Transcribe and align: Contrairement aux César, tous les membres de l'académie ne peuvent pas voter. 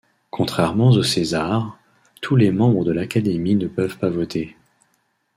Contrairement 0.31 0.89
aux 0.89 1.03
César, 1.03 1.77
tous 2.23 2.35
les 2.35 2.49
membres 2.49 2.83
de 2.83 2.91
l'académie 2.91 3.53
ne 3.53 3.67
peuvent 3.67 3.99
pas 3.99 4.09
voter. 4.09 4.57